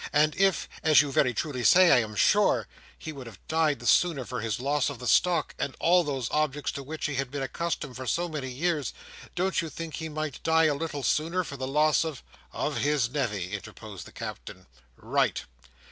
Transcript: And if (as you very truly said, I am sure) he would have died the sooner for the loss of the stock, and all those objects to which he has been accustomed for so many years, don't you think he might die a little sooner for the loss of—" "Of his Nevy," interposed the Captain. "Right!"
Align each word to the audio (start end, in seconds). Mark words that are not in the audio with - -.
And 0.11 0.35
if 0.35 0.67
(as 0.81 1.03
you 1.03 1.11
very 1.11 1.31
truly 1.31 1.63
said, 1.63 1.91
I 1.91 1.99
am 1.99 2.15
sure) 2.15 2.67
he 2.97 3.11
would 3.11 3.27
have 3.27 3.37
died 3.47 3.77
the 3.77 3.85
sooner 3.85 4.25
for 4.25 4.41
the 4.41 4.63
loss 4.63 4.89
of 4.89 4.97
the 4.97 5.05
stock, 5.05 5.53
and 5.59 5.75
all 5.79 6.03
those 6.03 6.27
objects 6.31 6.71
to 6.71 6.81
which 6.81 7.05
he 7.05 7.13
has 7.17 7.27
been 7.27 7.43
accustomed 7.43 7.97
for 7.97 8.07
so 8.07 8.27
many 8.27 8.49
years, 8.49 8.93
don't 9.35 9.61
you 9.61 9.69
think 9.69 9.97
he 9.97 10.09
might 10.09 10.41
die 10.41 10.65
a 10.65 10.73
little 10.73 11.03
sooner 11.03 11.43
for 11.43 11.55
the 11.55 11.67
loss 11.67 12.03
of—" 12.03 12.23
"Of 12.51 12.77
his 12.77 13.11
Nevy," 13.11 13.51
interposed 13.53 14.07
the 14.07 14.11
Captain. 14.11 14.65
"Right!" 14.97 15.43